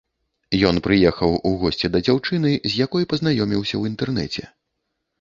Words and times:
Ён 0.69 0.79
прыехаў 0.87 1.35
у 1.51 1.51
госці 1.65 1.93
да 1.97 2.03
дзяўчыны, 2.09 2.57
з 2.65 2.73
якой 2.87 3.09
пазнаёміўся 3.15 3.73
ў 3.77 3.83
інтэрнэце. 3.95 4.43